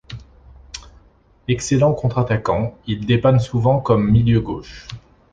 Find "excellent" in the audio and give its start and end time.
1.47-1.93